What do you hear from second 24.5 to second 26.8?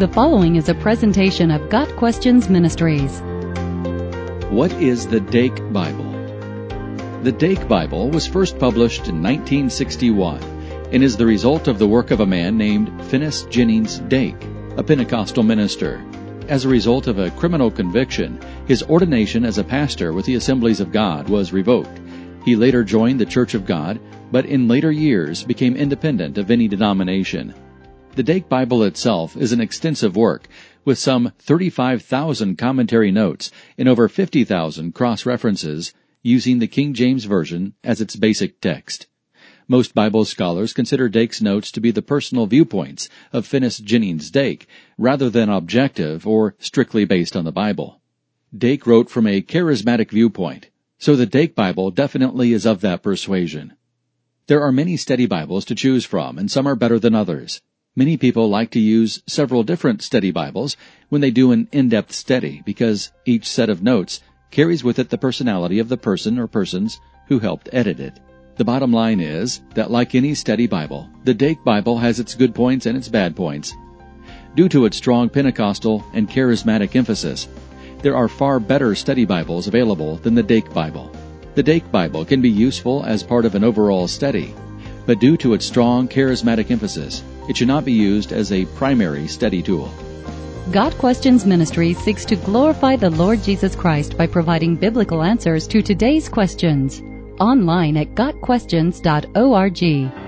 later years became independent of any